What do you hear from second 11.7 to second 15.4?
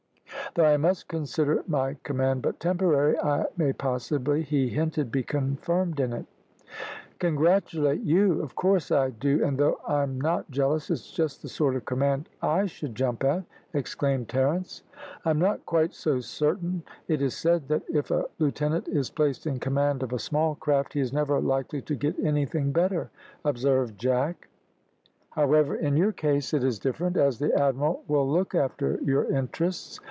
of command I should jump at," exclaimed Terence. "I am